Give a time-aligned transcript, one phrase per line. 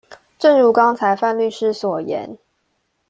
[0.39, 2.35] 正如剛才范律師所言